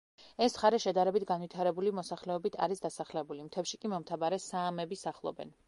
[0.43, 5.57] ეს მხარე შედარებით განვითარებული მოსახლეობით არის დასახლებული, მთებში კი მომთაბარე საამები სახლობენ.